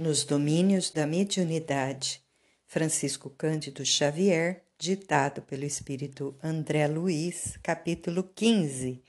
Nos 0.00 0.24
domínios 0.24 0.88
da 0.88 1.06
mediunidade, 1.06 2.22
Francisco 2.66 3.28
Cândido 3.28 3.84
Xavier, 3.84 4.64
ditado 4.78 5.42
pelo 5.42 5.66
espírito 5.66 6.34
André 6.42 6.86
Luiz, 6.86 7.58
capítulo 7.62 8.24
15 8.34 9.02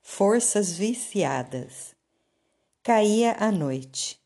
Forças 0.00 0.78
viciadas. 0.78 1.96
Caía 2.80 3.34
a 3.40 3.50
noite. 3.50 4.20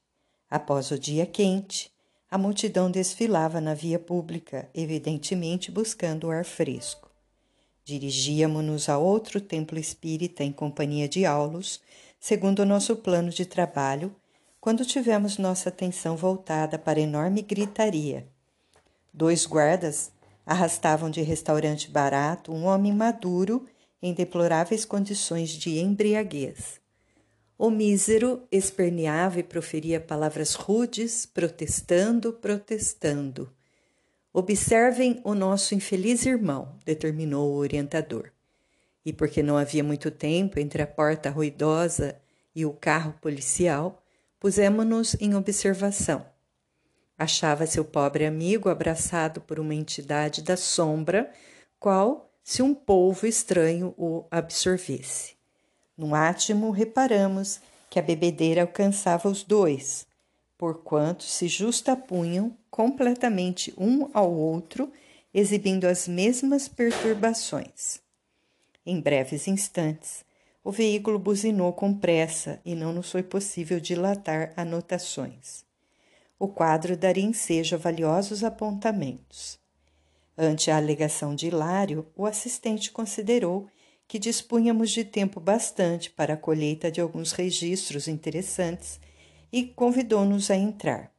Após 0.51 0.91
o 0.91 0.99
dia 0.99 1.25
quente, 1.25 1.91
a 2.31 2.37
multidão 2.37 2.91
desfilava 2.91 3.59
na 3.59 3.73
via 3.73 3.99
pública, 3.99 4.69
evidentemente 4.75 5.71
buscando 5.71 6.27
o 6.27 6.31
ar 6.31 6.45
fresco. 6.45 7.11
Dirigíamos-nos 7.83 8.91
a 8.91 8.99
outro 8.99 9.41
templo 9.41 9.79
espírita 9.79 10.45
em 10.45 10.53
companhia 10.53 11.09
de 11.09 11.25
Aulos, 11.25 11.81
segundo 12.21 12.59
o 12.59 12.67
nosso 12.67 12.95
plano 12.97 13.31
de 13.31 13.47
trabalho, 13.47 14.15
quando 14.61 14.85
tivemos 14.85 15.38
nossa 15.38 15.71
atenção 15.71 16.16
voltada 16.16 16.78
para 16.78 16.98
a 16.98 17.02
enorme 17.02 17.41
gritaria. 17.41 18.28
Dois 19.12 19.46
guardas 19.46 20.12
arrastavam 20.45 21.10
de 21.10 21.23
restaurante 21.23 21.91
barato 21.91 22.52
um 22.52 22.64
homem 22.64 22.92
maduro 22.92 23.66
em 24.02 24.12
deploráveis 24.12 24.84
condições 24.84 25.50
de 25.50 25.78
embriaguez. 25.78 26.80
O 27.59 27.70
mísero 27.70 28.42
esperneava 28.50 29.41
e 29.41 29.42
proferia 29.42 30.00
palavras 30.00 30.55
rudes, 30.55 31.27
protestando, 31.27 32.33
protestando. 32.33 33.52
Observem 34.33 35.20
o 35.24 35.34
nosso 35.34 35.74
infeliz 35.74 36.24
irmão, 36.24 36.78
determinou 36.86 37.50
o 37.50 37.56
orientador. 37.56 38.30
E 39.05 39.12
porque 39.12 39.42
não 39.42 39.56
havia 39.56 39.84
muito 39.84 40.11
tempo 40.11 40.58
entre 40.58 40.80
a 40.80 40.86
porta 40.86 41.28
ruidosa 41.28 42.16
e 42.55 42.64
o 42.64 42.72
carro 42.72 43.14
policial, 43.20 43.99
pusemos-nos 44.40 45.14
em 45.20 45.34
observação. 45.34 46.26
Achava 47.18 47.66
seu 47.66 47.84
pobre 47.84 48.24
amigo 48.24 48.70
abraçado 48.70 49.42
por 49.42 49.60
uma 49.60 49.74
entidade 49.74 50.41
da 50.41 50.56
sombra, 50.56 51.30
qual 51.78 52.32
se 52.42 52.62
um 52.62 52.74
polvo 52.74 53.27
estranho 53.27 53.94
o 53.98 54.24
absorvesse. 54.30 55.36
No 55.97 56.14
átimo, 56.14 56.70
reparamos 56.70 57.60
que 57.91 57.98
a 57.98 58.02
bebedeira 58.02 58.62
alcançava 58.62 59.28
os 59.28 59.44
dois, 59.44 60.06
porquanto 60.56 61.25
se 61.25 61.47
justapunham 61.47 62.56
completamente 62.70 63.75
um 63.77 64.08
ao 64.14 64.32
outro, 64.32 64.91
exibindo 65.34 65.84
as 65.84 66.08
mesmas 66.08 66.69
perturbações. 66.69 68.00
Em 68.86 68.98
breves 68.98 69.47
instantes, 69.47 70.25
o 70.62 70.70
veículo 70.70 71.19
buzinou 71.19 71.72
com 71.72 71.94
pressa 71.94 72.61
e 72.64 72.75
não 72.75 72.92
nos 72.92 73.11
foi 73.11 73.22
possível 73.22 73.80
dilatar 73.80 74.53
anotações. 74.56 75.64
O 76.39 76.48
quadro 76.48 76.97
daria 76.97 77.25
ensejo 77.25 77.77
a 77.77 77.78
valiosos 77.78 78.44
apontamentos. 78.44 79.58
Ante 80.36 80.70
a 80.70 80.77
alegação 80.77 81.34
de 81.34 81.48
Hilário, 81.48 82.06
o 82.16 82.27
assistente 82.27 82.91
considerou 82.91 83.69
que 84.06 84.19
dispunhamos 84.19 84.91
de 84.91 85.05
tempo 85.05 85.38
bastante 85.38 86.11
para 86.11 86.34
a 86.34 86.36
colheita 86.36 86.91
de 86.91 87.00
alguns 87.00 87.33
registros 87.33 88.08
interessantes 88.08 88.98
e 89.53 89.64
convidou-nos 89.64 90.50
a 90.50 90.56
entrar. 90.56 91.12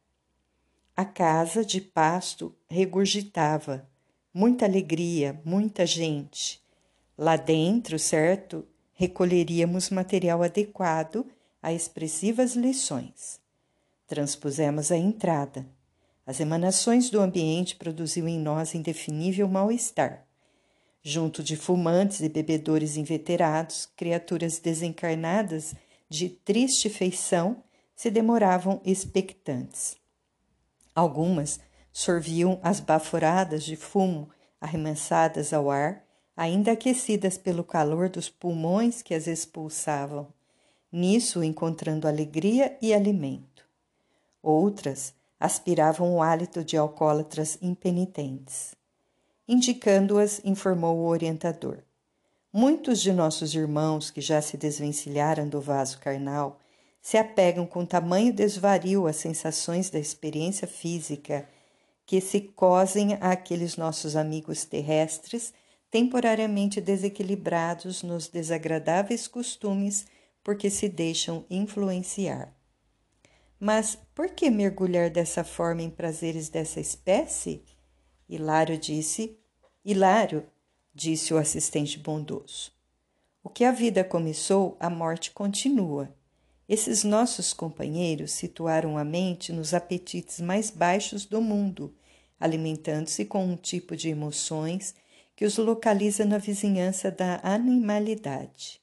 A 0.94 1.04
casa 1.04 1.64
de 1.64 1.80
pasto 1.80 2.54
regurgitava, 2.68 3.88
muita 4.32 4.66
alegria, 4.66 5.40
muita 5.44 5.86
gente. 5.86 6.60
Lá 7.16 7.36
dentro, 7.36 7.98
certo, 7.98 8.66
recolheríamos 9.02 9.90
material 9.90 10.44
adequado 10.44 11.26
a 11.60 11.72
expressivas 11.72 12.54
lições. 12.54 13.40
Transpusemos 14.06 14.92
a 14.92 14.96
entrada. 14.96 15.66
As 16.24 16.38
emanações 16.38 17.10
do 17.10 17.20
ambiente 17.20 17.74
produziam 17.74 18.28
em 18.28 18.38
nós 18.38 18.76
indefinível 18.76 19.48
mal-estar. 19.48 20.24
Junto 21.02 21.42
de 21.42 21.56
fumantes 21.56 22.20
e 22.20 22.28
bebedores 22.28 22.96
inveterados, 22.96 23.88
criaturas 23.96 24.60
desencarnadas 24.60 25.74
de 26.08 26.28
triste 26.28 26.88
feição 26.88 27.60
se 27.96 28.08
demoravam 28.08 28.80
expectantes. 28.84 29.96
Algumas 30.94 31.58
sorviam 31.92 32.60
as 32.62 32.78
baforadas 32.78 33.64
de 33.64 33.74
fumo 33.74 34.30
arremessadas 34.60 35.52
ao 35.52 35.72
ar 35.72 36.04
ainda 36.36 36.72
aquecidas 36.72 37.36
pelo 37.36 37.62
calor 37.62 38.08
dos 38.08 38.28
pulmões 38.28 39.02
que 39.02 39.14
as 39.14 39.26
expulsavam, 39.26 40.26
nisso 40.90 41.42
encontrando 41.42 42.08
alegria 42.08 42.76
e 42.80 42.92
alimento. 42.92 43.64
Outras 44.42 45.14
aspiravam 45.38 46.14
o 46.14 46.22
hálito 46.22 46.64
de 46.64 46.76
alcoólatras 46.76 47.58
impenitentes. 47.60 48.74
Indicando-as, 49.46 50.40
informou 50.44 50.98
o 50.98 51.06
orientador. 51.06 51.78
Muitos 52.52 53.00
de 53.00 53.12
nossos 53.12 53.54
irmãos 53.54 54.10
que 54.10 54.20
já 54.20 54.40
se 54.40 54.56
desvencilharam 54.56 55.48
do 55.48 55.60
vaso 55.60 55.98
carnal 55.98 56.60
se 57.00 57.16
apegam 57.16 57.66
com 57.66 57.84
tamanho 57.84 58.32
desvario 58.32 59.06
às 59.06 59.16
sensações 59.16 59.90
da 59.90 59.98
experiência 59.98 60.68
física 60.68 61.48
que 62.06 62.20
se 62.20 62.40
cosem 62.40 63.14
àqueles 63.20 63.76
nossos 63.76 64.14
amigos 64.14 64.64
terrestres 64.64 65.52
temporariamente 65.92 66.80
desequilibrados 66.80 68.02
nos 68.02 68.26
desagradáveis 68.26 69.28
costumes 69.28 70.06
porque 70.42 70.70
se 70.70 70.88
deixam 70.88 71.44
influenciar. 71.50 72.50
Mas 73.60 73.94
por 74.14 74.30
que 74.30 74.50
mergulhar 74.50 75.10
dessa 75.10 75.44
forma 75.44 75.82
em 75.82 75.90
prazeres 75.90 76.48
dessa 76.48 76.80
espécie? 76.80 77.62
Hilário 78.26 78.78
disse. 78.78 79.38
Hilário, 79.84 80.46
disse 80.94 81.34
o 81.34 81.36
assistente 81.36 81.98
bondoso. 81.98 82.72
O 83.44 83.50
que 83.50 83.62
a 83.62 83.70
vida 83.70 84.02
começou, 84.02 84.78
a 84.80 84.88
morte 84.88 85.30
continua. 85.32 86.08
Esses 86.66 87.04
nossos 87.04 87.52
companheiros 87.52 88.32
situaram 88.32 88.96
a 88.96 89.04
mente 89.04 89.52
nos 89.52 89.74
apetites 89.74 90.40
mais 90.40 90.70
baixos 90.70 91.26
do 91.26 91.42
mundo, 91.42 91.94
alimentando-se 92.40 93.26
com 93.26 93.44
um 93.44 93.56
tipo 93.56 93.94
de 93.94 94.08
emoções 94.08 94.94
que 95.34 95.44
os 95.44 95.56
localiza 95.56 96.24
na 96.24 96.38
vizinhança 96.38 97.10
da 97.10 97.40
animalidade. 97.42 98.80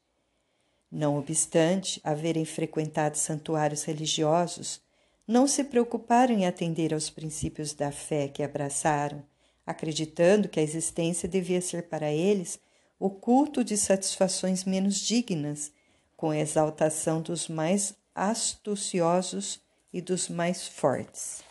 Não 0.92 1.18
obstante 1.18 2.02
haverem 2.04 2.46
frequentado 2.46 3.18
santuários 3.18 3.84
religiosos, 3.84 4.82
não 5.28 5.46
se 5.46 5.64
preocuparam 5.64 6.34
em 6.34 6.48
atender 6.48 6.94
aos 6.94 7.10
princípios 7.10 7.74
da 7.74 7.92
fé 7.92 8.28
que 8.28 8.42
abraçaram, 8.42 9.24
acreditando 9.66 10.50
que 10.50 10.60
a 10.60 10.64
existência 10.64 11.30
devia 11.30 11.62
ser 11.62 11.84
para 11.84 12.12
eles 12.12 12.60
o 13.00 13.10
culto 13.10 13.64
de 13.64 13.78
satisfações 13.78 14.66
menos 14.66 14.96
dignas, 14.96 15.72
com 16.18 16.32
a 16.32 16.38
exaltação 16.38 17.22
dos 17.22 17.48
mais 17.48 17.94
astuciosos 18.14 19.62
e 19.94 20.02
dos 20.02 20.28
mais 20.28 20.68
fortes. 20.68 21.49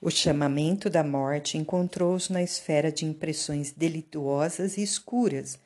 O 0.00 0.10
chamamento 0.10 0.88
da 0.88 1.02
morte 1.02 1.58
encontrou-os 1.58 2.28
na 2.28 2.40
esfera 2.40 2.92
de 2.92 3.04
impressões 3.04 3.72
delituosas 3.72 4.76
e 4.76 4.82
escuras, 4.82 5.58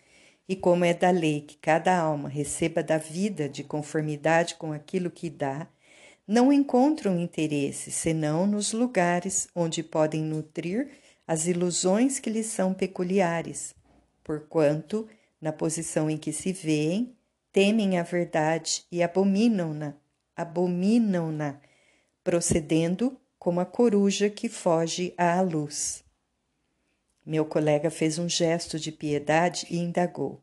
e 0.49 0.57
como 0.57 0.87
é 0.87 0.95
da 0.95 1.11
lei 1.11 1.43
que 1.43 1.57
cada 1.59 1.95
alma 1.97 2.31
receba 2.31 2.83
da 2.83 2.97
vida 2.97 3.47
de 3.47 3.63
conformidade 3.63 4.55
com 4.55 4.73
aquilo 4.73 5.11
que 5.11 5.29
dá, 5.29 5.69
não 6.27 6.51
encontram 6.51 7.21
interesse 7.21 7.91
senão 7.91 8.47
nos 8.47 8.73
lugares 8.73 9.49
onde 9.55 9.83
podem 9.83 10.23
nutrir 10.23 10.89
as 11.27 11.47
ilusões 11.47 12.19
que 12.19 12.31
lhes 12.31 12.47
são 12.47 12.73
peculiares, 12.73 13.75
porquanto, 14.25 15.07
na 15.41 15.53
posição 15.53 16.09
em 16.09 16.17
que 16.17 16.33
se 16.33 16.53
veem, 16.53 17.15
temem 17.53 17.99
a 17.99 18.03
verdade 18.03 18.85
e 18.91 19.03
abominam-na, 19.03 19.95
abominam-na, 20.35 21.61
procedendo 22.25 23.17
como 23.43 23.59
a 23.59 23.65
coruja 23.65 24.31
que 24.31 24.49
foge 24.49 25.13
à 25.19 25.41
luz. 25.41 26.05
Meu 27.27 27.45
colega 27.45 27.91
fez 27.91 28.17
um 28.17 28.29
gesto 28.29 28.79
de 28.79 28.93
piedade 28.93 29.67
e 29.69 29.79
indagou: 29.79 30.41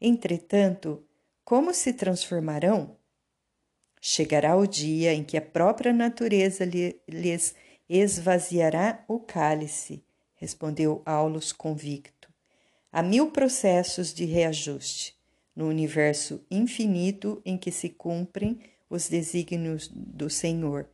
Entretanto, 0.00 1.04
como 1.44 1.74
se 1.74 1.92
transformarão? 1.92 2.96
Chegará 4.00 4.56
o 4.56 4.66
dia 4.66 5.12
em 5.12 5.22
que 5.22 5.36
a 5.36 5.42
própria 5.42 5.92
natureza 5.92 6.64
lhes 6.64 7.54
esvaziará 7.86 9.04
o 9.06 9.20
cálice, 9.20 10.02
respondeu 10.34 11.02
Aulus 11.04 11.52
convicto. 11.52 12.30
Há 12.90 13.02
mil 13.02 13.30
processos 13.32 14.14
de 14.14 14.24
reajuste 14.24 15.14
no 15.54 15.68
universo 15.68 16.42
infinito 16.50 17.42
em 17.44 17.58
que 17.58 17.70
se 17.70 17.90
cumprem 17.90 18.60
os 18.88 19.10
desígnios 19.10 19.88
do 19.92 20.30
Senhor 20.30 20.88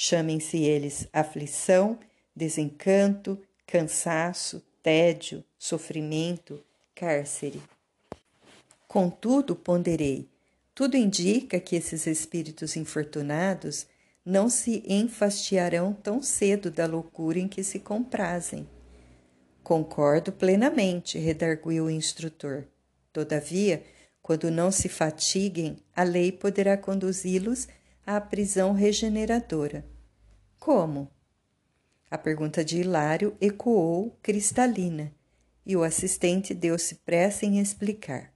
Chamem-se 0.00 0.58
eles 0.58 1.08
aflição, 1.12 1.98
desencanto, 2.34 3.36
cansaço, 3.66 4.62
tédio, 4.80 5.42
sofrimento, 5.58 6.62
cárcere. 6.94 7.60
Contudo, 8.86 9.56
ponderei, 9.56 10.28
tudo 10.72 10.96
indica 10.96 11.58
que 11.58 11.74
esses 11.74 12.06
espíritos 12.06 12.76
infortunados 12.76 13.88
não 14.24 14.48
se 14.48 14.84
enfastiarão 14.86 15.92
tão 15.92 16.22
cedo 16.22 16.70
da 16.70 16.86
loucura 16.86 17.40
em 17.40 17.48
que 17.48 17.64
se 17.64 17.80
comprazem. 17.80 18.68
Concordo 19.64 20.30
plenamente, 20.30 21.18
redarguiu 21.18 21.86
o 21.86 21.90
instrutor. 21.90 22.68
Todavia, 23.12 23.82
quando 24.22 24.48
não 24.48 24.70
se 24.70 24.88
fatiguem, 24.88 25.76
a 25.92 26.04
lei 26.04 26.30
poderá 26.30 26.76
conduzi-los 26.76 27.66
à 28.08 28.18
prisão 28.22 28.72
regeneradora. 28.72 29.84
Como? 30.58 31.10
A 32.10 32.16
pergunta 32.16 32.64
de 32.64 32.80
Hilário 32.80 33.36
ecoou 33.38 34.18
cristalina 34.22 35.12
e 35.66 35.76
o 35.76 35.82
assistente 35.82 36.54
deu-se 36.54 36.94
pressa 36.94 37.44
em 37.44 37.60
explicar. 37.60 38.32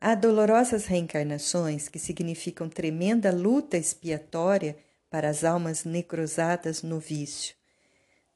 Há 0.00 0.14
dolorosas 0.14 0.86
reencarnações 0.86 1.90
que 1.90 1.98
significam 1.98 2.70
tremenda 2.70 3.30
luta 3.30 3.76
expiatória 3.76 4.78
para 5.10 5.28
as 5.28 5.44
almas 5.44 5.84
necrosadas 5.84 6.82
no 6.82 6.98
vício. 6.98 7.54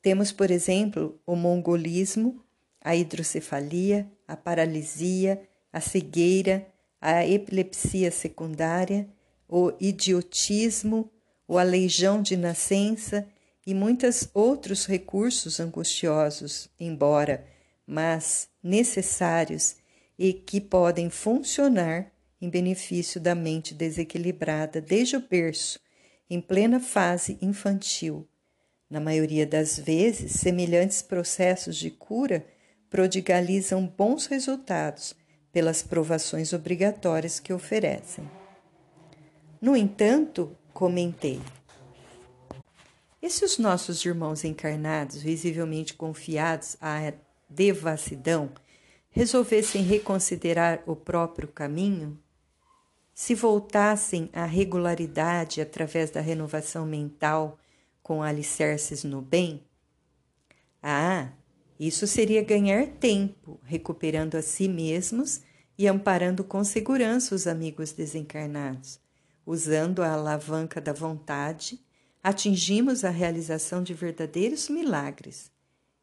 Temos, 0.03 0.31
por 0.31 0.51
exemplo, 0.51 1.19
o 1.25 1.35
mongolismo, 1.35 2.45
a 2.83 2.95
hidrocefalia, 2.95 4.07
a 4.29 4.37
paralisia, 4.37 5.41
a 5.73 5.81
cegueira, 5.81 6.67
a 7.01 7.27
epilepsia 7.27 8.11
secundária, 8.11 9.09
o 9.57 9.73
idiotismo, 9.79 11.09
o 11.47 11.59
aleijão 11.59 12.21
de 12.21 12.37
nascença 12.37 13.25
e 13.65 13.73
muitos 13.73 14.29
outros 14.35 14.85
recursos 14.85 15.61
angustiosos, 15.61 16.69
embora, 16.81 17.47
mas 17.87 18.49
necessários 18.61 19.77
e 20.19 20.33
que 20.33 20.61
podem 20.61 21.09
funcionar 21.09 22.11
em 22.41 22.51
benefício 22.51 23.21
da 23.21 23.33
mente 23.33 23.75
desequilibrada 23.75 24.81
desde 24.81 25.17
o 25.17 25.21
berço, 25.21 25.79
em 26.29 26.41
plena 26.41 26.81
fase 26.81 27.39
infantil, 27.41 28.27
na 28.91 28.99
maioria 28.99 29.47
das 29.47 29.79
vezes, 29.79 30.33
semelhantes 30.33 31.01
processos 31.01 31.77
de 31.77 31.93
cura 31.93 32.45
prodigalizam 32.91 33.87
bons 33.87 34.27
resultados 34.27 35.15
pelas 35.53 35.81
provações 35.81 36.53
obrigatórias 36.53 37.39
que 37.39 37.53
oferecem. 37.53 38.29
No 39.65 39.75
entanto, 39.75 40.55
comentei, 40.75 41.41
e 43.23 43.31
se 43.31 43.47
os 43.47 43.57
nossos 43.57 44.05
irmãos 44.05 44.45
encarnados, 44.45 45.23
visivelmente 45.23 45.95
confiados 45.95 46.77
à 46.83 47.15
devassidão, 47.49 48.53
resolvessem 49.09 49.83
reconsiderar 49.83 50.83
o 50.85 50.95
próprio 50.95 51.49
caminho? 51.49 52.23
Se 53.15 53.35
voltassem 53.35 54.29
à 54.35 54.45
regularidade 54.45 55.63
através 55.63 56.11
da 56.11 56.21
renovação 56.21 56.85
mental 56.85 57.59
com 58.03 58.23
alicerces 58.23 59.03
no 59.03 59.23
bem? 59.23 59.65
Ah, 60.83 61.31
isso 61.81 62.07
seria 62.07 62.45
ganhar 62.45 62.87
tempo, 62.87 63.59
recuperando 63.65 64.35
a 64.35 64.43
si 64.43 64.69
mesmos 64.69 65.41
e 65.79 65.89
amparando 65.89 66.45
com 66.45 66.63
segurança 66.63 67.35
os 67.35 67.47
amigos 67.47 67.93
desencarnados. 67.93 69.03
Usando 69.47 70.03
a 70.03 70.13
alavanca 70.13 70.81
da 70.81 70.93
vontade, 70.93 71.79
atingimos 72.23 73.05
a 73.05 73.11
realização 73.11 73.83
de 73.83 73.93
verdadeiros 73.93 74.69
milagres. 74.69 75.51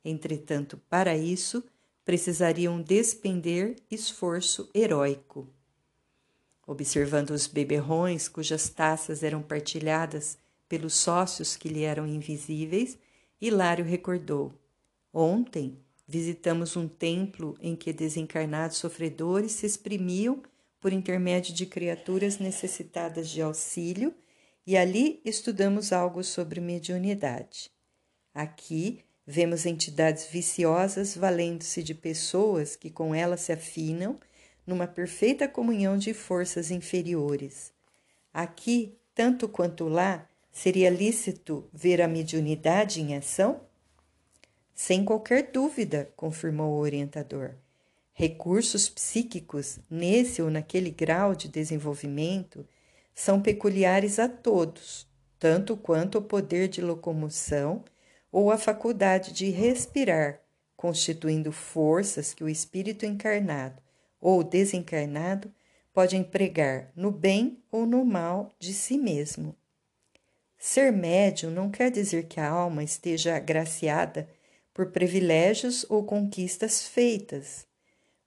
Entretanto, 0.05 0.79
para 0.89 1.17
isso, 1.17 1.63
precisariam 2.05 2.81
despender 2.81 3.77
esforço 3.89 4.69
heróico. 4.73 5.47
Observando 6.65 7.31
os 7.31 7.47
beberrões 7.47 8.27
cujas 8.27 8.69
taças 8.69 9.23
eram 9.23 9.41
partilhadas 9.41 10.37
pelos 10.69 10.93
sócios 10.93 11.57
que 11.57 11.67
lhe 11.67 11.83
eram 11.83 12.07
invisíveis, 12.07 12.97
Hilário 13.41 13.83
recordou: 13.83 14.53
Ontem 15.11 15.79
visitamos 16.07 16.77
um 16.77 16.87
templo 16.87 17.57
em 17.59 17.75
que 17.75 17.91
desencarnados 17.91 18.77
sofredores 18.77 19.53
se 19.53 19.65
exprimiam 19.65 20.41
por 20.81 20.91
intermédio 20.91 21.53
de 21.53 21.65
criaturas 21.65 22.39
necessitadas 22.39 23.29
de 23.29 23.41
auxílio 23.41 24.13
e 24.67 24.75
ali 24.75 25.21
estudamos 25.23 25.93
algo 25.93 26.23
sobre 26.23 26.59
mediunidade. 26.59 27.71
Aqui 28.33 29.05
vemos 29.25 29.65
entidades 29.65 30.25
viciosas 30.25 31.15
valendo-se 31.15 31.81
de 31.81 31.95
pessoas 31.95 32.75
que 32.75 32.89
com 32.89 33.15
elas 33.15 33.41
se 33.41 33.53
afinam 33.53 34.19
numa 34.67 34.87
perfeita 34.87 35.47
comunhão 35.47 35.97
de 35.97 36.13
forças 36.13 36.71
inferiores. 36.71 37.71
Aqui, 38.33 38.97
tanto 39.15 39.47
quanto 39.47 39.87
lá, 39.87 40.27
Seria 40.51 40.89
lícito 40.89 41.67
ver 41.71 42.01
a 42.01 42.07
mediunidade 42.07 43.01
em 43.01 43.15
ação? 43.15 43.61
Sem 44.75 45.05
qualquer 45.05 45.51
dúvida, 45.51 46.11
confirmou 46.15 46.73
o 46.73 46.79
orientador. 46.79 47.55
Recursos 48.13 48.89
psíquicos, 48.89 49.79
nesse 49.89 50.41
ou 50.41 50.49
naquele 50.49 50.91
grau 50.91 51.33
de 51.33 51.47
desenvolvimento, 51.47 52.67
são 53.15 53.41
peculiares 53.41 54.19
a 54.19 54.27
todos, 54.27 55.07
tanto 55.39 55.77
quanto 55.77 56.17
o 56.17 56.21
poder 56.21 56.67
de 56.67 56.81
locomoção 56.81 57.83
ou 58.31 58.51
a 58.51 58.57
faculdade 58.57 59.33
de 59.33 59.49
respirar, 59.49 60.41
constituindo 60.75 61.51
forças 61.51 62.33
que 62.33 62.43
o 62.43 62.49
espírito 62.49 63.05
encarnado 63.05 63.81
ou 64.19 64.43
desencarnado 64.43 65.51
pode 65.93 66.15
empregar 66.15 66.91
no 66.95 67.11
bem 67.11 67.63
ou 67.71 67.85
no 67.85 68.05
mal 68.05 68.51
de 68.59 68.73
si 68.73 68.97
mesmo. 68.97 69.55
Ser 70.57 70.91
médium 70.91 71.49
não 71.49 71.71
quer 71.71 71.89
dizer 71.89 72.27
que 72.27 72.39
a 72.39 72.47
alma 72.47 72.83
esteja 72.83 73.35
agraciada 73.35 74.29
por 74.73 74.91
privilégios 74.91 75.85
ou 75.89 76.03
conquistas 76.03 76.87
feitas. 76.87 77.65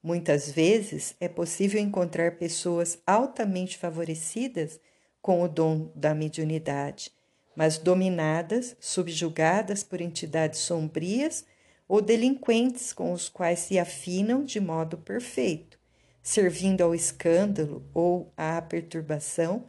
Muitas 0.05 0.51
vezes 0.51 1.17
é 1.19 1.29
possível 1.29 1.81
encontrar 1.81 2.33
pessoas 2.33 2.99
altamente 3.07 3.79
favorecidas 3.79 4.79
com 5.23 5.43
o 5.43 5.49
dom 5.49 5.91
da 5.95 6.15
mediunidade, 6.15 7.11
mas 7.57 7.79
dominadas, 7.79 8.77
subjugadas 8.79 9.83
por 9.83 10.03
entidades 10.03 10.61
sombrias 10.61 11.47
ou 11.89 12.03
delinquentes 12.03 12.93
com 12.93 13.15
os 13.15 13.31
quais 13.31 13.61
se 13.61 13.79
afinam 13.79 14.45
de 14.45 14.61
modo 14.61 14.99
perfeito, 14.99 15.79
servindo 16.23 16.83
ao 16.83 16.95
escândalo 16.95 17.83
ou 17.95 18.31
à 18.37 18.61
perturbação, 18.61 19.65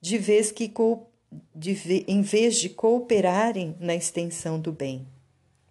de 0.00 0.18
vez 0.18 0.50
que 0.50 0.72
de, 1.54 2.04
em 2.08 2.20
vez 2.20 2.56
de 2.56 2.68
cooperarem 2.68 3.76
na 3.78 3.94
extensão 3.94 4.58
do 4.58 4.72
bem. 4.72 5.06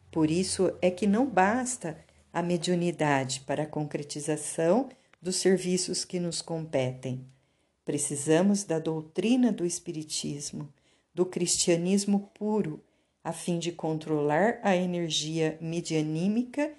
Por 0.10 0.32
isso 0.32 0.74
é 0.82 0.90
que 0.90 1.06
não 1.06 1.26
basta 1.26 2.07
a 2.31 2.41
mediunidade 2.41 3.41
para 3.41 3.63
a 3.63 3.67
concretização 3.67 4.89
dos 5.22 5.38
serviços 5.38 6.05
que 6.05 6.19
nos 6.19 6.41
competem. 6.41 7.25
Precisamos 7.84 8.63
da 8.63 8.79
doutrina 8.79 9.51
do 9.51 9.65
Espiritismo, 9.65 10.72
do 11.13 11.25
cristianismo 11.25 12.31
puro, 12.34 12.84
a 13.24 13.34
fim 13.34 13.60
de 13.60 13.72
controlar 13.72 14.60
a 14.63 14.75
energia 14.75 15.57
medianímica 15.60 16.72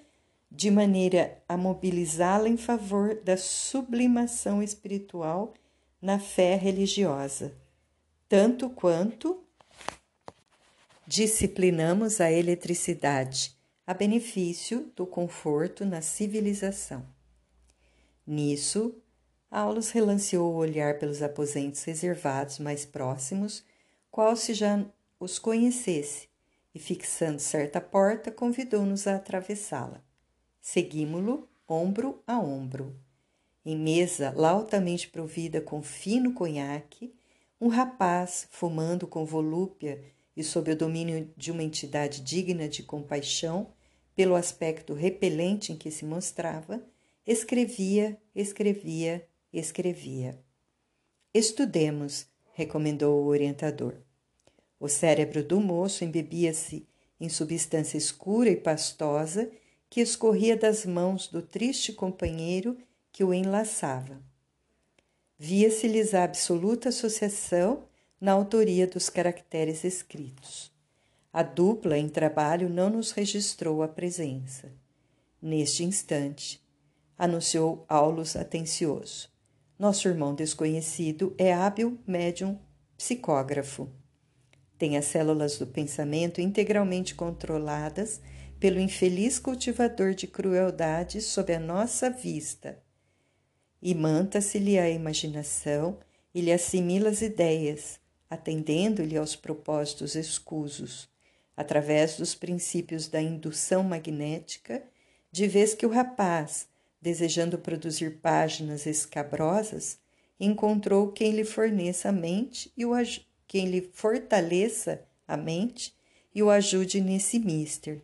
de 0.51 0.71
maneira 0.71 1.41
a 1.47 1.55
mobilizá-la 1.55 2.49
em 2.49 2.57
favor 2.57 3.15
da 3.23 3.37
sublimação 3.37 4.63
espiritual 4.63 5.53
na 6.01 6.17
fé 6.17 6.55
religiosa 6.55 7.53
tanto 8.29 8.69
quanto 8.69 9.43
disciplinamos 11.07 12.21
a 12.21 12.31
eletricidade 12.31 13.57
a 13.89 13.93
benefício 13.95 14.91
do 14.95 15.03
conforto 15.03 15.83
na 15.83 15.99
civilização. 15.99 17.03
Nisso, 18.23 18.93
Aulus 19.49 19.89
relanceou 19.89 20.53
o 20.53 20.57
olhar 20.57 20.99
pelos 20.99 21.23
aposentos 21.23 21.83
reservados 21.85 22.59
mais 22.59 22.85
próximos, 22.85 23.63
qual 24.11 24.35
se 24.35 24.53
já 24.53 24.85
os 25.19 25.39
conhecesse, 25.39 26.29
e 26.71 26.77
fixando 26.77 27.39
certa 27.39 27.81
porta, 27.81 28.31
convidou-nos 28.31 29.07
a 29.07 29.15
atravessá-la. 29.15 30.03
Seguimos-lo 30.61 31.49
ombro 31.67 32.21
a 32.27 32.37
ombro. 32.37 32.95
Em 33.65 33.75
mesa 33.75 34.31
lautamente 34.37 35.09
provida 35.09 35.61
com 35.61 35.81
fino 35.81 36.35
conhaque, 36.35 37.11
um 37.59 37.69
rapaz, 37.69 38.47
fumando 38.51 39.07
com 39.07 39.25
volúpia 39.25 39.99
e 40.37 40.43
sob 40.43 40.71
o 40.71 40.77
domínio 40.77 41.33
de 41.35 41.51
uma 41.51 41.63
entidade 41.63 42.21
digna 42.21 42.69
de 42.69 42.83
compaixão, 42.83 43.73
pelo 44.19 44.35
aspecto 44.35 44.93
repelente 44.93 45.71
em 45.71 45.77
que 45.77 45.89
se 45.89 46.03
mostrava, 46.03 46.83
escrevia, 47.25 48.17
escrevia, 48.35 49.25
escrevia. 49.53 50.37
Estudemos, 51.33 52.27
recomendou 52.51 53.23
o 53.23 53.27
orientador. 53.27 53.93
O 54.77 54.89
cérebro 54.89 55.41
do 55.41 55.61
moço 55.61 56.03
embebia-se 56.03 56.85
em 57.17 57.29
substância 57.29 57.97
escura 57.97 58.49
e 58.49 58.57
pastosa 58.57 59.49
que 59.89 60.01
escorria 60.01 60.57
das 60.57 60.85
mãos 60.85 61.29
do 61.29 61.41
triste 61.41 61.93
companheiro 61.93 62.77
que 63.13 63.23
o 63.23 63.33
enlaçava. 63.33 64.21
Via-se-lhes 65.37 66.13
a 66.13 66.25
absoluta 66.25 66.89
associação 66.89 67.85
na 68.19 68.33
autoria 68.33 68.85
dos 68.85 69.09
caracteres 69.09 69.85
escritos. 69.85 70.77
A 71.31 71.43
dupla 71.43 71.95
em 71.97 72.09
trabalho 72.09 72.67
não 72.67 72.89
nos 72.89 73.11
registrou 73.11 73.83
a 73.83 73.87
presença. 73.87 74.71
Neste 75.39 75.83
instante, 75.83 76.59
anunciou 77.15 77.85
Aulus 77.87 78.35
atencioso. 78.35 79.29
Nosso 79.77 80.07
irmão 80.07 80.33
desconhecido 80.33 81.35
é 81.37 81.53
hábil 81.53 81.99
médium 82.07 82.57
psicógrafo. 82.97 83.89
Tem 84.75 84.97
as 84.97 85.05
células 85.05 85.59
do 85.59 85.67
pensamento 85.67 86.41
integralmente 86.41 87.13
controladas 87.13 88.19
pelo 88.59 88.79
infeliz 88.79 89.37
cultivador 89.37 90.15
de 90.15 90.25
crueldade 90.25 91.21
sob 91.21 91.53
a 91.53 91.59
nossa 91.59 92.09
vista. 92.09 92.81
Imanta-se-lhe 93.81 94.79
a 94.79 94.89
imaginação 94.89 95.99
e 96.33 96.41
lhe 96.41 96.51
assimila 96.51 97.09
as 97.09 97.21
ideias, 97.21 97.99
atendendo-lhe 98.29 99.15
aos 99.15 99.35
propósitos 99.35 100.15
escusos, 100.15 101.07
através 101.59 102.15
dos 102.15 102.33
princípios 102.33 103.09
da 103.09 103.21
indução 103.21 103.83
magnética, 103.83 104.81
de 105.29 105.45
vez 105.45 105.73
que 105.73 105.85
o 105.85 105.89
rapaz, 105.89 106.69
desejando 107.01 107.57
produzir 107.57 108.21
páginas 108.21 108.85
escabrosas, 108.85 109.99
encontrou 110.39 111.11
quem 111.11 111.33
lhe 111.33 111.43
forneça 111.43 112.07
a 112.07 112.11
mente 112.13 112.71
e 112.77 112.85
o 112.85 112.91
quem 113.45 113.65
lhe 113.65 113.81
fortaleça 113.91 115.05
a 115.27 115.35
mente 115.35 115.93
e 116.33 116.41
o 116.41 116.49
ajude 116.49 117.01
nesse 117.01 117.37
mister. 117.37 118.01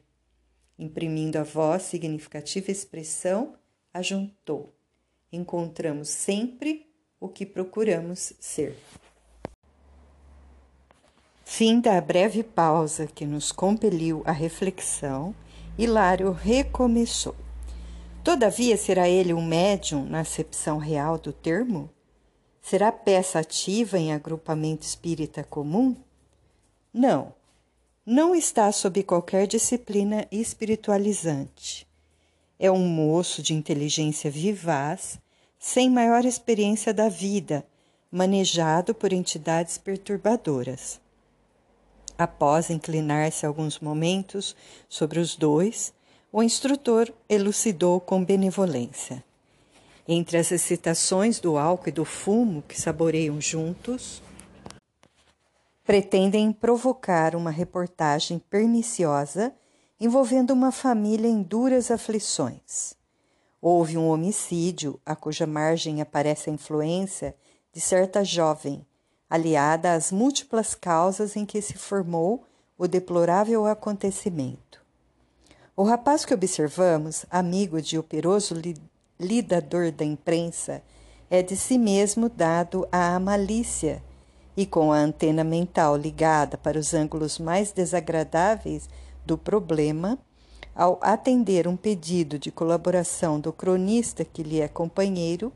Imprimindo 0.77 1.38
a 1.38 1.43
voz 1.43 1.83
significativa 1.83 2.71
expressão, 2.71 3.55
ajuntou. 3.93 4.75
Encontramos 5.31 6.09
sempre 6.09 6.91
o 7.21 7.29
que 7.29 7.45
procuramos 7.45 8.33
ser. 8.38 8.75
Fim 11.47 11.79
da 11.79 12.01
breve 12.01 12.43
pausa 12.43 13.05
que 13.05 13.23
nos 13.23 13.51
compeliu 13.51 14.23
à 14.25 14.31
reflexão, 14.31 15.33
Hilário 15.77 16.31
recomeçou. 16.31 17.35
Todavia, 18.23 18.75
será 18.75 19.07
ele 19.07 19.31
um 19.31 19.45
médium 19.45 20.03
na 20.03 20.21
acepção 20.21 20.79
real 20.79 21.19
do 21.19 21.31
termo? 21.31 21.87
Será 22.61 22.91
peça 22.91 23.39
ativa 23.39 23.97
em 23.97 24.11
agrupamento 24.11 24.85
espírita 24.85 25.43
comum? 25.43 25.95
Não, 26.91 27.31
não 28.03 28.33
está 28.33 28.71
sob 28.71 29.03
qualquer 29.03 29.45
disciplina 29.45 30.27
espiritualizante. 30.31 31.87
É 32.59 32.71
um 32.71 32.87
moço 32.87 33.43
de 33.43 33.53
inteligência 33.53 34.31
vivaz, 34.31 35.19
sem 35.59 35.91
maior 35.91 36.25
experiência 36.25 36.91
da 36.91 37.07
vida, 37.07 37.63
manejado 38.11 38.95
por 38.95 39.13
entidades 39.13 39.77
perturbadoras. 39.77 41.04
Após 42.17 42.69
inclinar-se 42.69 43.45
alguns 43.45 43.79
momentos 43.79 44.55
sobre 44.88 45.19
os 45.19 45.36
dois, 45.36 45.93
o 46.31 46.41
instrutor 46.41 47.12
elucidou 47.27 48.00
com 48.00 48.24
benevolência. 48.24 49.24
Entre 50.07 50.38
as 50.38 50.51
excitações 50.51 51.39
do 51.39 51.57
álcool 51.57 51.89
e 51.89 51.91
do 51.91 52.05
fumo 52.05 52.62
que 52.62 52.79
saboreiam 52.79 53.41
juntos, 53.41 54.22
pretendem 55.84 56.51
provocar 56.51 57.36
uma 57.36 57.51
reportagem 57.51 58.39
perniciosa 58.39 59.53
envolvendo 60.00 60.51
uma 60.51 60.72
família 60.72 61.27
em 61.27 61.41
duras 61.41 61.91
aflições. 61.91 62.95
Houve 63.62 63.98
um 63.98 64.07
homicídio 64.10 65.00
a 65.05 65.15
cuja 65.15 65.48
margem 65.48 66.01
aparece 66.01 66.50
a 66.50 66.53
influência 66.53 67.36
de 67.74 67.81
certa 67.81 68.24
jovem, 68.24 68.86
aliada 69.29 69.94
às 69.94 70.12
múltiplas 70.12 70.75
causas 70.75 71.36
em 71.36 71.46
que 71.46 71.62
se 71.62 71.74
formou 71.74 72.44
o 72.77 72.88
deplorável 72.88 73.65
acontecimento. 73.65 74.84
O 75.75 75.84
rapaz 75.84 76.24
que 76.24 76.34
observamos, 76.34 77.25
amigo 77.29 77.82
de 77.82 77.98
operoso 77.98 78.55
lidador 79.20 79.91
da 79.91 80.05
imprensa, 80.05 80.82
é 81.29 81.41
de 81.41 81.55
si 81.55 81.77
mesmo 81.77 82.29
dado 82.29 82.88
à 82.91 83.20
malícia 83.20 84.01
e 84.55 84.65
com 84.65 84.94
a 84.94 84.98
antena 84.98 85.44
mental 85.44 85.98
ligada 85.98 86.58
para 86.58 86.79
os 86.79 86.94
ângulos 86.94 87.39
mais 87.39 87.72
desagradáveis 87.72 88.88
do 89.25 89.38
problema, 89.38 90.17
ao 90.74 91.00
atender 91.01 91.67
um 91.67 91.75
pedido 91.75 92.38
de 92.38 92.51
colaboração 92.51 93.39
do 93.39 93.51
cronista 93.51 94.24
que 94.24 94.44
lhe 94.44 94.62
é 94.62 94.67
companheiro, 94.67 95.51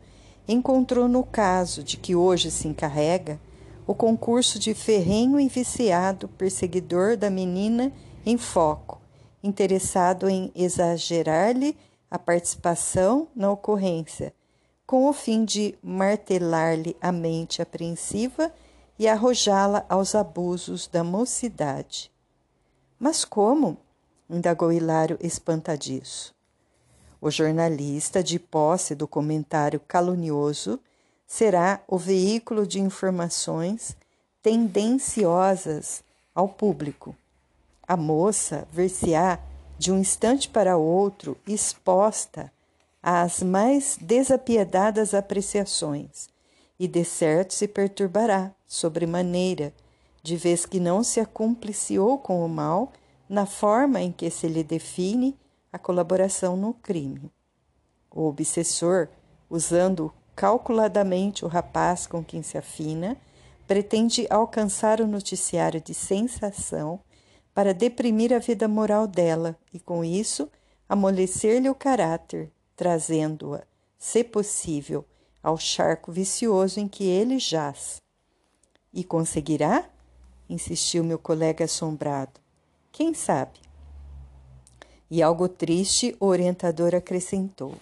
encontrou 0.48 1.08
no 1.08 1.24
caso 1.24 1.84
de 1.84 1.98
que 1.98 2.16
hoje 2.16 2.50
se 2.50 2.68
encarrega 2.68 3.40
o 3.90 3.96
concurso 3.96 4.60
de 4.60 4.76
ferrenho 4.76 5.40
e 5.40 5.48
viciado 5.48 6.28
perseguidor 6.28 7.18
da 7.18 7.28
menina 7.28 7.92
em 8.24 8.38
foco, 8.38 9.02
interessado 9.42 10.30
em 10.30 10.52
exagerar-lhe 10.54 11.76
a 12.08 12.20
participação 12.20 13.28
na 13.36 13.52
ocorrência, 13.52 14.32
com 14.86 15.10
o 15.10 15.12
fim 15.12 15.44
de 15.44 15.74
martelar-lhe 15.82 16.96
a 17.02 17.12
mente 17.12 17.64
apreensiva 17.64 18.54
e 19.00 19.08
arrojá-la 19.08 19.84
aos 19.90 20.14
abusos 20.14 20.86
da 20.86 21.04
mocidade. 21.04 22.12
Mas 23.00 23.26
como? 23.26 23.76
indagou 24.30 24.72
Hilário 24.72 25.18
espantadiço. 25.20 26.36
O 27.20 27.32
jornalista, 27.32 28.22
de 28.22 28.38
posse 28.38 28.94
do 28.94 29.08
comentário 29.08 29.80
calunioso, 29.80 30.80
será 31.30 31.80
o 31.88 31.96
veículo 31.96 32.66
de 32.66 32.82
informações 32.82 33.96
tendenciosas 34.42 36.04
ao 36.34 36.50
público. 36.50 37.16
A 37.88 37.96
moça 37.96 38.68
ver-se-á 38.72 39.38
de 39.78 39.92
um 39.92 40.00
instante 40.00 40.50
para 40.50 40.76
outro 40.76 41.38
exposta 41.48 42.52
às 43.02 43.44
mais 43.44 43.96
desapiedadas 44.02 45.14
apreciações, 45.14 46.30
e 46.80 46.88
de 46.88 47.06
certo 47.06 47.54
se 47.54 47.68
perturbará 47.68 48.52
sobremaneira, 48.68 49.72
de 50.24 50.36
vez 50.36 50.66
que 50.66 50.80
não 50.80 51.04
se 51.04 51.20
acumpliciou 51.20 52.18
com 52.18 52.44
o 52.44 52.50
mal 52.50 52.92
na 53.30 53.46
forma 53.46 54.02
em 54.02 54.12
que 54.12 54.32
se 54.32 54.48
lhe 54.48 54.64
define 54.64 55.38
a 55.72 55.78
colaboração 55.78 56.58
no 56.58 56.74
crime. 56.74 57.32
O 58.10 58.28
obsessor, 58.28 59.08
usando 59.48 60.12
calculadamente 60.40 61.44
o 61.44 61.50
rapaz 61.50 62.08
com 62.08 62.24
quem 62.24 62.42
se 62.42 62.58
afina, 62.58 63.18
pretende 63.68 64.26
alcançar 64.30 65.02
o 65.02 65.06
noticiário 65.06 65.82
de 65.82 65.94
sensação 65.94 67.02
para 67.54 67.74
deprimir 67.74 68.32
a 68.32 68.40
vida 68.40 68.66
moral 68.66 69.06
dela 69.06 69.58
e, 69.74 69.82
com 69.82 70.02
isso, 70.02 70.50
amolecer-lhe 70.88 71.70
o 71.70 71.76
caráter, 71.76 72.54
trazendo-a, 72.74 73.64
se 73.98 74.24
possível, 74.24 75.04
ao 75.44 75.58
charco 75.58 76.10
vicioso 76.10 76.80
em 76.80 76.88
que 76.88 77.04
ele 77.04 77.38
jaz. 77.38 78.02
E 78.94 79.04
conseguirá? 79.04 79.90
insistiu 80.50 81.04
meu 81.04 81.20
colega 81.20 81.66
assombrado. 81.66 82.40
Quem 82.94 83.14
sabe? 83.14 83.60
E 85.12 85.22
algo 85.22 85.50
triste, 85.50 86.16
o 86.18 86.28
orientador 86.28 86.96
acrescentou. 86.96 87.76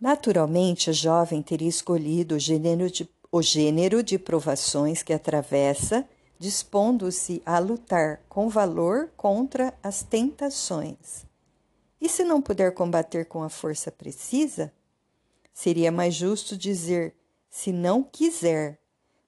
Naturalmente, 0.00 0.90
a 0.90 0.92
jovem 0.92 1.42
teria 1.42 1.68
escolhido 1.68 2.34
o 2.34 2.38
gênero 2.38 2.90
de, 2.90 3.08
o 3.32 3.40
gênero 3.40 4.02
de 4.02 4.18
provações 4.18 5.02
que 5.02 5.12
atravessa 5.12 6.06
dispondo-se 6.38 7.42
a 7.46 7.58
lutar 7.58 8.20
com 8.28 8.48
valor 8.48 9.10
contra 9.16 9.72
as 9.82 10.02
tentações. 10.02 11.24
E 11.98 12.08
se 12.10 12.24
não 12.24 12.42
puder 12.42 12.74
combater 12.74 13.24
com 13.24 13.42
a 13.42 13.48
força 13.48 13.90
precisa? 13.90 14.70
Seria 15.52 15.90
mais 15.90 16.14
justo 16.14 16.56
dizer 16.56 17.14
se 17.48 17.72
não 17.72 18.02
quiser, 18.02 18.78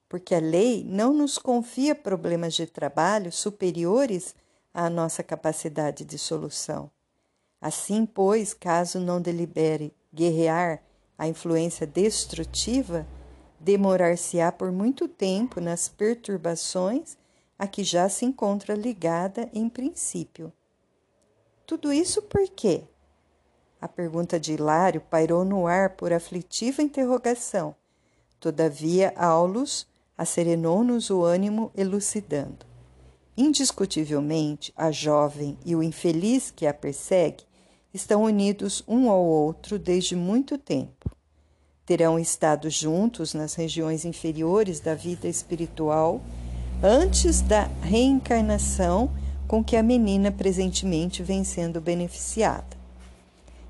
porque 0.07 0.35
a 0.35 0.39
lei 0.39 0.85
não 0.85 1.15
nos 1.15 1.39
confia 1.39 1.95
problemas 1.95 2.53
de 2.53 2.67
trabalho 2.67 3.33
superiores 3.33 4.35
à 4.73 4.91
nossa 4.91 5.23
capacidade 5.23 6.05
de 6.05 6.19
solução. 6.19 6.91
Assim, 7.59 8.05
pois, 8.05 8.53
caso 8.53 9.01
não 9.01 9.21
delibere 9.21 9.95
guerrear 10.12 10.83
a 11.17 11.27
influência 11.27 11.87
destrutiva, 11.87 13.07
demorar-se-á 13.59 14.53
por 14.53 14.71
muito 14.71 15.09
tempo 15.09 15.61
nas 15.61 15.88
perturbações 15.88 17.17
a 17.59 17.67
que 17.67 17.83
já 17.83 18.09
se 18.09 18.25
encontra 18.25 18.75
ligada 18.75 19.49
em 19.53 19.69
princípio. 19.69 20.53
Tudo 21.67 21.93
isso 21.93 22.23
por 22.23 22.49
quê? 22.49 22.85
A 23.81 23.88
pergunta 23.88 24.38
de 24.38 24.55
Hilário 24.55 25.00
pairou 25.00 25.45
no 25.45 25.67
ar 25.67 25.91
por 25.91 26.12
aflitiva 26.12 26.83
interrogação. 26.83 27.75
Todavia, 28.41 29.12
Aulus 29.17 29.87
acerenou-nos 30.17 31.11
o 31.11 31.23
ânimo, 31.23 31.71
elucidando. 31.77 32.67
Indiscutivelmente, 33.37 34.73
a 34.77 34.91
jovem 34.91 35.57
e 35.65 35.77
o 35.77 35.83
infeliz 35.83 36.50
que 36.50 36.67
a 36.67 36.75
persegue 36.75 37.45
estão 37.92 38.23
unidos 38.23 38.83
um 38.87 39.11
ao 39.11 39.25
outro 39.25 39.78
desde 39.78 40.14
muito 40.14 40.59
tempo. 40.59 41.11
terão 41.87 42.18
estado 42.18 42.68
juntos 42.68 43.33
nas 43.33 43.54
regiões 43.54 44.04
inferiores 44.04 44.78
da 44.78 44.95
vida 44.95 45.26
espiritual 45.26 46.21
antes 46.83 47.40
da 47.40 47.62
reencarnação 47.80 49.11
com 49.49 49.64
que 49.64 49.75
a 49.75 49.83
menina 49.83 50.30
presentemente 50.30 51.23
vem 51.23 51.42
sendo 51.42 51.80
beneficiada. 51.80 52.76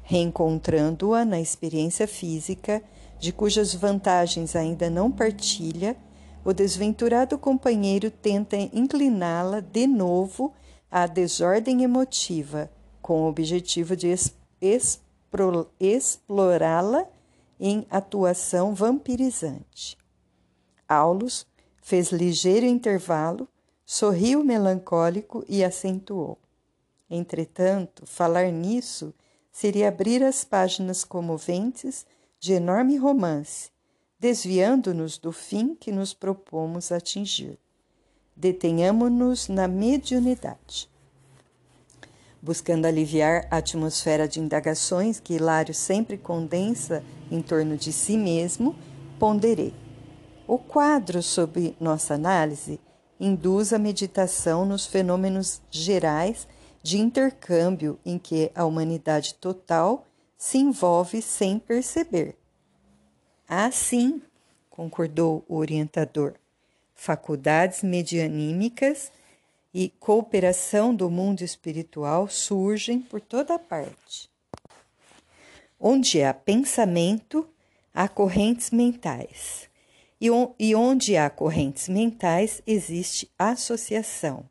Reencontrando-a 0.03 1.25
na 1.25 1.41
experiência 1.41 2.09
física, 2.09 2.83
de 3.21 3.33
cujas 3.33 3.73
vantagens 3.73 4.57
ainda 4.57 4.91
não 4.91 5.13
partilha, 5.13 5.97
o 6.45 6.53
desventurado 6.53 7.39
companheiro 7.39 8.11
tenta 8.11 8.57
incliná-la 8.57 9.61
de 9.61 9.87
novo 9.87 10.53
à 10.91 11.07
desordem 11.07 11.85
emotiva, 11.85 12.69
com 13.01 13.23
o 13.23 13.29
objetivo 13.29 13.97
de 13.97 14.15
explorá-la 15.79 17.07
em 17.61 17.87
atuação 17.91 18.75
vampirizante. 18.75 19.99
Aulus 20.89 21.47
fez 21.83 22.13
ligeiro 22.13 22.67
intervalo, 22.67 23.49
sorriu 23.85 24.45
melancólico 24.45 25.45
e 25.49 25.65
acentuou. 25.65 26.39
Entretanto, 27.11 28.07
falar 28.07 28.51
nisso 28.51 29.15
seria 29.51 29.89
abrir 29.89 30.23
as 30.23 30.45
páginas 30.45 31.05
comoventes 31.05 32.07
de 32.39 32.53
enorme 32.53 32.97
romance, 32.97 33.71
desviando-nos 34.19 35.19
do 35.19 35.33
fim 35.33 35.75
que 35.75 35.91
nos 35.91 36.15
propomos 36.15 36.93
atingir. 36.93 37.59
Detenhamo-nos 38.37 39.49
na 39.49 39.67
mediunidade. 39.67 40.89
Buscando 42.49 42.87
aliviar 42.87 43.47
a 43.51 43.59
atmosfera 43.59 44.27
de 44.27 44.41
indagações 44.41 45.21
que 45.21 45.35
Hilário 45.35 45.75
sempre 45.75 46.17
condensa 46.17 47.05
em 47.31 47.43
torno 47.43 47.77
de 47.77 47.93
si 47.93 48.17
mesmo, 48.17 48.75
ponderei. 49.19 49.75
O 50.47 50.57
quadro 50.57 51.23
sob 51.23 51.77
nossa 51.79 52.15
análise 52.15 52.81
induz 53.21 53.75
a 53.75 53.79
meditação 53.79 54.65
nos 54.65 54.87
fenômenos 54.87 55.61
gerais 55.71 56.49
de 56.83 56.97
intercâmbio 56.99 57.99
em 58.03 58.19
que 58.19 58.51
a 58.55 58.65
humanidade 58.65 59.35
total 59.35 60.07
se 60.35 60.57
envolve 60.57 61.21
sem 61.21 61.59
perceber. 61.59 62.35
Assim, 63.47 64.23
concordou 64.71 65.45
o 65.47 65.57
orientador, 65.57 66.33
faculdades 66.95 67.83
medianímicas 67.83 69.13
e 69.81 69.91
cooperação 70.01 70.93
do 70.93 71.09
mundo 71.09 71.43
espiritual 71.43 72.27
surgem 72.27 72.99
por 72.99 73.21
toda 73.21 73.61
parte. 73.61 74.29
Onde 75.79 76.21
há 76.21 76.35
pensamento, 76.35 77.49
há 77.95 78.09
correntes 78.09 78.73
mentais. 78.73 79.71
E 80.21 80.75
onde 80.75 81.17
há 81.17 81.31
correntes 81.31 81.89
mentais, 81.89 82.61
existe 82.67 83.31
associação. 83.39 84.51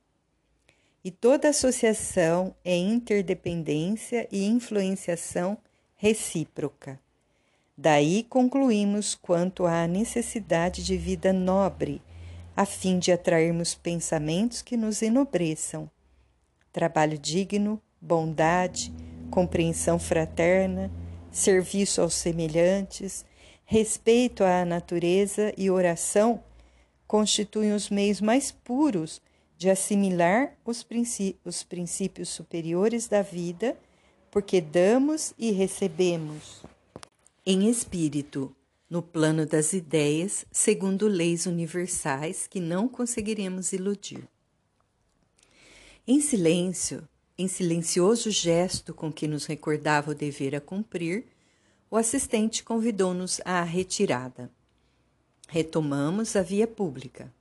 E 1.03 1.11
toda 1.11 1.49
associação 1.49 2.55
é 2.63 2.77
interdependência 2.77 4.29
e 4.31 4.45
influenciação 4.45 5.57
recíproca. 5.97 6.97
Daí 7.77 8.23
concluímos 8.23 9.13
quanto 9.13 9.65
à 9.65 9.85
necessidade 9.87 10.85
de 10.85 10.95
vida 10.95 11.33
nobre, 11.33 12.01
a 12.57 12.65
fim 12.65 12.97
de 12.97 13.11
atrairmos 13.11 13.75
pensamentos 13.75 14.63
que 14.63 14.75
nos 14.75 15.03
enobreçam. 15.03 15.87
Trabalho 16.73 17.15
digno, 17.15 17.79
bondade, 18.01 18.91
compreensão 19.29 19.99
fraterna, 19.99 20.91
serviço 21.31 22.01
aos 22.01 22.15
semelhantes, 22.15 23.23
respeito 23.63 24.43
à 24.43 24.65
natureza 24.65 25.53
e 25.55 25.69
oração 25.69 26.43
constituem 27.05 27.73
os 27.73 27.91
meios 27.91 28.19
mais 28.19 28.51
puros 28.51 29.21
de 29.55 29.69
assimilar 29.69 30.53
os, 30.65 30.83
os 31.45 31.61
princípios 31.61 32.29
superiores 32.29 33.07
da 33.07 33.21
vida, 33.21 33.77
porque 34.31 34.59
damos 34.59 35.31
e 35.37 35.51
recebemos 35.51 36.63
em 37.49 37.69
espírito, 37.69 38.53
no 38.89 39.01
plano 39.01 39.45
das 39.45 39.73
ideias, 39.73 40.45
segundo 40.51 41.07
leis 41.07 41.45
universais 41.45 42.47
que 42.47 42.59
não 42.59 42.87
conseguiremos 42.87 43.73
iludir. 43.73 44.27
Em 46.07 46.21
silêncio, 46.21 47.07
em 47.37 47.47
silencioso 47.47 48.31
gesto 48.31 48.93
com 48.93 49.11
que 49.11 49.27
nos 49.27 49.45
recordava 49.45 50.11
o 50.11 50.15
dever 50.15 50.55
a 50.55 50.61
cumprir, 50.61 51.27
o 51.91 51.97
assistente 51.97 52.63
convidou-nos 52.63 53.41
à 53.45 53.61
retirada. 53.61 54.49
Retomamos 55.47 56.35
a 56.35 56.41
via 56.41 56.67
pública. 56.67 57.33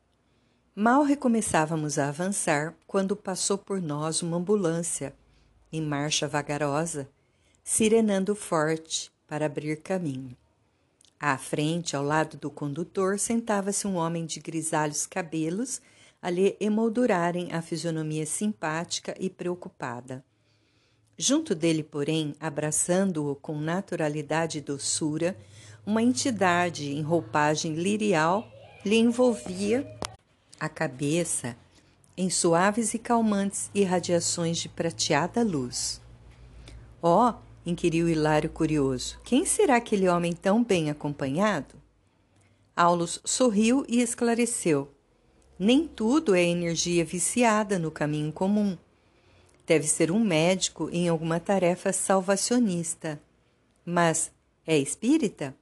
Mal 0.74 1.02
recomeçávamos 1.02 1.98
a 1.98 2.08
avançar 2.08 2.74
quando 2.86 3.16
passou 3.16 3.56
por 3.56 3.80
nós 3.80 4.20
uma 4.20 4.36
ambulância, 4.36 5.14
em 5.72 5.80
marcha 5.80 6.28
vagarosa, 6.28 7.08
sirenando 7.64 8.34
forte 8.34 9.10
para 9.26 9.46
abrir 9.46 9.80
caminho. 9.80 10.36
À 11.18 11.38
frente, 11.38 11.96
ao 11.96 12.04
lado 12.04 12.36
do 12.36 12.50
condutor, 12.50 13.18
sentava-se 13.18 13.86
um 13.86 13.96
homem 13.96 14.26
de 14.26 14.38
grisalhos 14.38 15.06
cabelos 15.06 15.80
a 16.20 16.28
lhe 16.28 16.56
emoldurarem 16.60 17.52
a 17.52 17.62
fisionomia 17.62 18.26
simpática 18.26 19.14
e 19.18 19.30
preocupada. 19.30 20.24
Junto 21.16 21.54
dele, 21.54 21.82
porém, 21.82 22.34
abraçando-o 22.38 23.34
com 23.36 23.58
naturalidade 23.58 24.58
e 24.58 24.60
doçura, 24.60 25.36
uma 25.86 26.02
entidade 26.02 26.90
em 26.90 27.00
roupagem 27.00 27.74
lirial 27.74 28.46
lhe 28.84 28.96
envolvia 28.96 29.86
a 30.60 30.68
cabeça 30.68 31.56
em 32.16 32.28
suaves 32.28 32.92
e 32.92 32.98
calmantes 32.98 33.70
irradiações 33.74 34.58
de 34.58 34.68
prateada 34.68 35.42
luz. 35.42 36.00
Oh, 37.00 37.34
inquiriu 37.66 38.08
Hilário 38.08 38.48
curioso, 38.48 39.18
quem 39.24 39.44
será 39.44 39.76
aquele 39.76 40.08
homem 40.08 40.32
tão 40.32 40.62
bem 40.62 40.88
acompanhado? 40.88 41.74
Aulus 42.76 43.20
sorriu 43.24 43.84
e 43.88 44.00
esclareceu. 44.00 44.90
Nem 45.58 45.88
tudo 45.88 46.34
é 46.34 46.42
energia 46.42 47.04
viciada 47.04 47.78
no 47.78 47.90
caminho 47.90 48.32
comum. 48.32 48.78
Deve 49.66 49.88
ser 49.88 50.12
um 50.12 50.20
médico 50.20 50.88
em 50.92 51.08
alguma 51.08 51.40
tarefa 51.40 51.92
salvacionista. 51.92 53.20
Mas 53.84 54.30
é 54.66 54.78
espírita? 54.78 55.56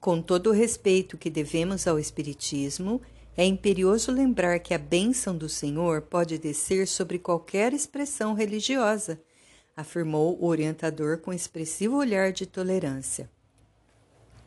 Com 0.00 0.20
todo 0.20 0.50
o 0.50 0.52
respeito 0.52 1.16
que 1.16 1.30
devemos 1.30 1.86
ao 1.86 1.98
Espiritismo, 1.98 3.00
é 3.36 3.44
imperioso 3.44 4.10
lembrar 4.10 4.58
que 4.58 4.74
a 4.74 4.78
bênção 4.78 5.36
do 5.36 5.48
Senhor 5.48 6.02
pode 6.02 6.36
descer 6.38 6.88
sobre 6.88 7.18
qualquer 7.18 7.72
expressão 7.72 8.34
religiosa, 8.34 9.20
afirmou 9.76 10.38
o 10.40 10.46
orientador 10.46 11.18
com 11.18 11.32
expressivo 11.32 11.96
olhar 11.96 12.32
de 12.32 12.46
tolerância. 12.46 13.28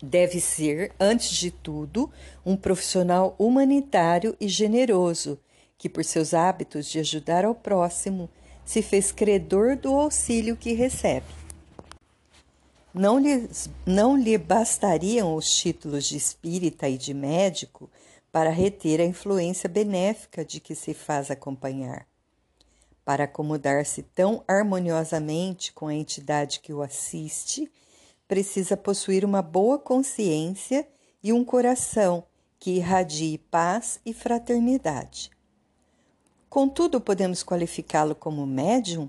Deve 0.01 0.39
ser, 0.39 0.91
antes 0.99 1.29
de 1.29 1.49
tudo, 1.49 2.11
um 2.45 2.55
profissional 2.55 3.35
humanitário 3.39 4.35
e 4.39 4.47
generoso, 4.47 5.39
que, 5.77 5.89
por 5.89 6.03
seus 6.03 6.33
hábitos 6.33 6.85
de 6.87 6.99
ajudar 6.99 7.45
ao 7.45 7.55
próximo, 7.55 8.29
se 8.65 8.81
fez 8.81 9.11
credor 9.11 9.75
do 9.75 9.93
auxílio 9.93 10.57
que 10.57 10.73
recebe. 10.73 11.25
Não 12.93 13.19
lhe, 13.19 13.49
não 13.85 14.17
lhe 14.17 14.37
bastariam 14.37 15.35
os 15.35 15.53
títulos 15.53 16.05
de 16.05 16.17
espírita 16.17 16.87
e 16.87 16.97
de 16.97 17.13
médico 17.13 17.89
para 18.31 18.49
reter 18.49 19.01
a 19.01 19.05
influência 19.05 19.69
benéfica 19.69 20.43
de 20.43 20.59
que 20.59 20.75
se 20.75 20.93
faz 20.93 21.29
acompanhar. 21.29 22.07
Para 23.05 23.25
acomodar-se 23.25 24.01
tão 24.01 24.43
harmoniosamente 24.47 25.71
com 25.71 25.87
a 25.87 25.93
entidade 25.93 26.59
que 26.59 26.73
o 26.73 26.81
assiste, 26.81 27.71
precisa 28.27 28.75
possuir 28.75 29.23
uma 29.23 29.43
boa 29.43 29.77
consciência 29.77 30.87
e 31.23 31.31
um 31.31 31.45
coração 31.45 32.23
que 32.59 32.71
irradie 32.71 33.37
paz 33.37 33.99
e 34.05 34.11
fraternidade. 34.11 35.29
Contudo, 36.49 36.99
podemos 36.99 37.43
qualificá-lo 37.43 38.15
como 38.15 38.45
médium? 38.45 39.07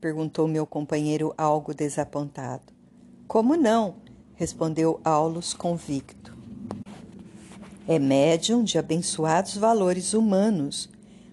perguntou 0.00 0.48
meu 0.48 0.66
companheiro 0.66 1.32
algo 1.36 1.72
desapontado. 1.72 2.72
Como 3.28 3.54
não? 3.54 3.96
respondeu 4.34 5.00
Aulus 5.04 5.52
convicto. 5.52 6.36
É 7.86 7.98
médium 7.98 8.64
de 8.64 8.78
abençoados 8.78 9.56
valores 9.56 10.14
humanos, 10.14 10.88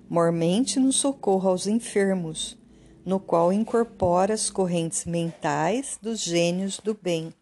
mormente 0.10 0.80
no 0.80 0.92
socorro 0.92 1.50
aos 1.50 1.68
enfermos, 1.68 2.58
no 3.06 3.20
qual 3.20 3.52
incorpora 3.52 4.34
as 4.34 4.50
correntes 4.50 5.06
mentais 5.06 5.98
dos 6.02 6.22
gênios 6.22 6.80
do 6.80 6.94
bem, 6.94 7.34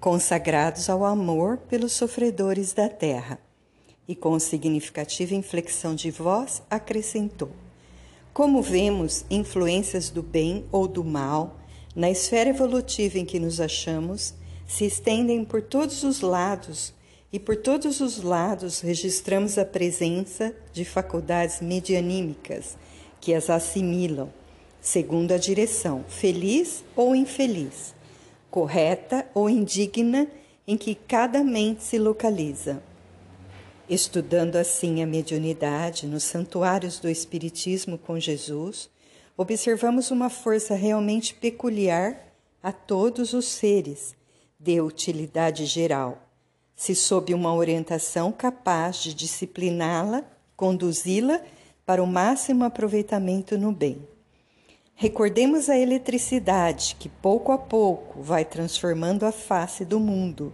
consagrados 0.00 0.88
ao 0.88 1.04
amor 1.04 1.58
pelos 1.58 1.92
sofredores 1.92 2.72
da 2.72 2.88
terra. 2.88 3.38
E 4.08 4.14
com 4.14 4.38
significativa 4.38 5.34
inflexão 5.34 5.94
de 5.94 6.12
voz, 6.12 6.62
acrescentou: 6.70 7.50
Como 8.32 8.62
vemos 8.62 9.24
influências 9.28 10.10
do 10.10 10.22
bem 10.22 10.64
ou 10.70 10.86
do 10.86 11.02
mal 11.02 11.56
na 11.94 12.08
esfera 12.10 12.50
evolutiva 12.50 13.18
em 13.18 13.24
que 13.24 13.40
nos 13.40 13.60
achamos, 13.60 14.34
se 14.66 14.84
estendem 14.84 15.44
por 15.44 15.62
todos 15.62 16.04
os 16.04 16.20
lados 16.20 16.92
e 17.36 17.38
por 17.38 17.54
todos 17.54 18.00
os 18.00 18.22
lados 18.22 18.80
registramos 18.80 19.58
a 19.58 19.64
presença 19.66 20.56
de 20.72 20.86
faculdades 20.86 21.60
medianímicas 21.60 22.78
que 23.20 23.34
as 23.34 23.50
assimilam, 23.50 24.32
segundo 24.80 25.32
a 25.32 25.36
direção, 25.36 26.02
feliz 26.08 26.82
ou 26.96 27.14
infeliz, 27.14 27.94
correta 28.50 29.26
ou 29.34 29.50
indigna, 29.50 30.26
em 30.66 30.78
que 30.78 30.94
cada 30.94 31.44
mente 31.44 31.82
se 31.82 31.98
localiza. 31.98 32.82
Estudando 33.86 34.56
assim 34.56 35.02
a 35.02 35.06
mediunidade 35.06 36.06
nos 36.06 36.22
santuários 36.22 36.98
do 36.98 37.06
Espiritismo 37.06 37.98
com 37.98 38.18
Jesus, 38.18 38.88
observamos 39.36 40.10
uma 40.10 40.30
força 40.30 40.74
realmente 40.74 41.34
peculiar 41.34 42.32
a 42.62 42.72
todos 42.72 43.34
os 43.34 43.44
seres, 43.44 44.16
de 44.58 44.80
utilidade 44.80 45.66
geral, 45.66 46.25
se 46.76 46.94
sob 46.94 47.32
uma 47.34 47.54
orientação 47.54 48.30
capaz 48.30 48.98
de 48.98 49.14
discipliná-la, 49.14 50.22
conduzi-la 50.56 51.40
para 51.84 52.02
o 52.02 52.06
máximo 52.06 52.62
aproveitamento 52.62 53.58
no 53.58 53.72
bem. 53.72 54.06
Recordemos 54.94 55.68
a 55.68 55.76
eletricidade 55.76 56.96
que 57.00 57.08
pouco 57.08 57.50
a 57.50 57.58
pouco 57.58 58.22
vai 58.22 58.44
transformando 58.44 59.24
a 59.24 59.32
face 59.32 59.84
do 59.84 59.98
mundo 59.98 60.52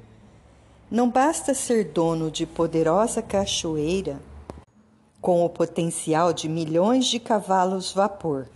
não 0.92 1.08
basta 1.08 1.54
ser 1.54 1.84
dono 1.84 2.30
de 2.30 2.44
poderosa 2.44 3.22
cachoeira 3.22 4.20
com 5.22 5.42
o 5.42 5.48
potencial 5.48 6.34
de 6.34 6.50
milhões 6.50 7.06
de 7.06 7.18
cavalos 7.18 7.94
vapor. 7.94 8.46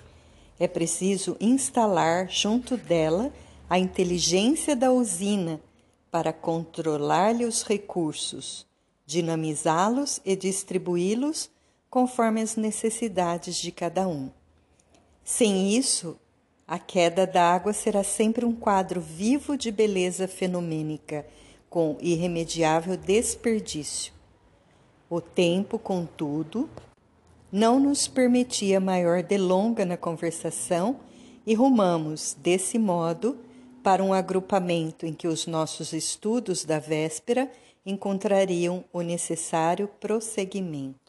É 0.60 0.68
preciso 0.68 1.34
instalar 1.40 2.28
junto 2.28 2.76
dela 2.76 3.32
a 3.70 3.78
inteligência 3.78 4.76
da 4.76 4.92
usina 4.92 5.58
para 6.16 6.32
controlar-lhe 6.32 7.44
os 7.44 7.62
recursos, 7.62 8.66
dinamizá-los 9.04 10.18
e 10.24 10.34
distribuí-los 10.34 11.50
conforme 11.90 12.40
as 12.40 12.56
necessidades 12.56 13.56
de 13.56 13.70
cada 13.70 14.08
um. 14.08 14.30
Sem 15.22 15.76
isso, 15.76 16.18
a 16.66 16.78
queda 16.78 17.26
da 17.26 17.52
água 17.52 17.74
será 17.74 18.02
sempre 18.02 18.46
um 18.46 18.54
quadro 18.54 18.98
vivo 18.98 19.58
de 19.58 19.70
beleza 19.70 20.26
fenomênica 20.26 21.26
com 21.68 21.98
irremediável 22.00 22.96
desperdício. 22.96 24.14
O 25.10 25.20
tempo, 25.20 25.78
contudo, 25.78 26.66
não 27.52 27.78
nos 27.78 28.08
permitia 28.08 28.80
maior 28.80 29.22
delonga 29.22 29.84
na 29.84 29.98
conversação 29.98 30.96
e 31.46 31.52
rumamos, 31.52 32.34
desse 32.40 32.78
modo, 32.78 33.36
para 33.86 34.02
um 34.02 34.12
agrupamento 34.12 35.06
em 35.06 35.14
que 35.14 35.28
os 35.28 35.46
nossos 35.46 35.92
estudos 35.92 36.64
da 36.64 36.80
véspera 36.80 37.48
encontrariam 37.86 38.84
o 38.92 39.00
necessário 39.00 39.86
prosseguimento. 40.00 41.05